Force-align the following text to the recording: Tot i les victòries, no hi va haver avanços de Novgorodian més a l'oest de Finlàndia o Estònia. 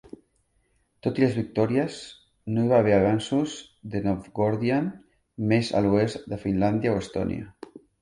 Tot 1.07 1.19
i 1.19 1.23
les 1.23 1.35
victòries, 1.39 1.97
no 2.57 2.65
hi 2.65 2.73
va 2.73 2.81
haver 2.85 2.95
avanços 2.97 3.55
de 3.95 4.03
Novgorodian 4.09 4.91
més 5.55 5.73
a 5.83 5.87
l'oest 5.87 6.29
de 6.35 6.45
Finlàndia 6.49 6.99
o 6.99 7.01
Estònia. 7.07 7.81